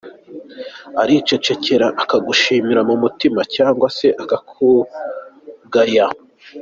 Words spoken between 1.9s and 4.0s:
akagushimira mu mutima cyangwa